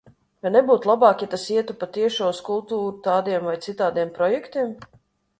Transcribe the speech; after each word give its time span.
Vai 0.45 0.51
nebūtu 0.53 0.87
labāk, 0.91 1.19
ja 1.25 1.33
tas 1.33 1.43
ietu 1.55 1.75
pa 1.83 1.89
tiešo 1.97 2.29
uz 2.35 2.39
kultūru 2.47 2.87
tādiem 3.09 3.45
vai 3.49 3.53
citādiem 3.67 4.15
projektiem? 4.17 4.73